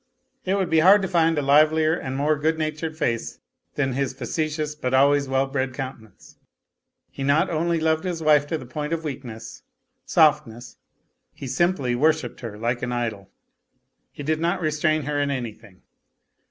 It 0.45 0.55
would 0.55 0.71
be 0.71 0.79
hard 0.79 1.03
to 1.03 1.07
find 1.07 1.37
a 1.37 1.43
livelier 1.43 1.93
and 1.93 2.15
more 2.17 2.35
good 2.35 2.57
natured 2.57 2.97
face 2.97 3.37
than 3.75 3.93
his 3.93 4.13
facetious 4.15 4.73
but 4.73 4.95
always 4.95 5.27
well 5.27 5.45
bred 5.45 5.75
countenance. 5.75 6.37
He 7.11 7.21
not 7.21 7.51
only 7.51 7.79
loved 7.79 8.03
his 8.03 8.23
wife 8.23 8.47
to 8.47 8.57
the 8.57 8.65
point 8.65 8.93
of 8.93 9.03
weakness, 9.03 9.61
softness: 10.03 10.77
he 11.35 11.45
simply 11.45 11.93
worshipped 11.93 12.39
her 12.39 12.57
like 12.57 12.81
an 12.81 12.91
idol. 12.91 13.29
He 14.11 14.23
did 14.23 14.39
not 14.39 14.59
restrain 14.59 15.03
her 15.03 15.21
in 15.21 15.29
anything. 15.29 15.83